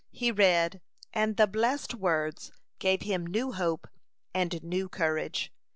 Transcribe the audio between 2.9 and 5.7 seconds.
him new hope and new courage.